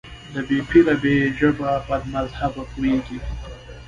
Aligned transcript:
د 0.33 0.35
بې 0.47 0.59
پيره 0.69 0.95
په 1.01 1.11
ژبه 1.37 1.71
بدمذهبه 1.87 2.63
پوهېږي. 2.71 3.17